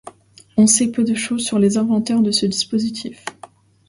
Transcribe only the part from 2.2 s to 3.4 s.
de ce dispositif.